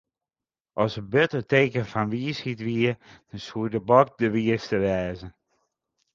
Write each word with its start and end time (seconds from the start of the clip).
As 0.83 0.97
it 0.97 1.09
burd 1.13 1.33
it 1.39 1.49
teken 1.51 1.85
fan 1.91 2.09
wysheid 2.13 2.61
wie, 2.67 2.91
soe 3.45 3.67
de 3.73 3.81
bok 3.89 4.09
de 4.19 4.27
wiiste 4.33 4.77
wêze. 4.83 5.27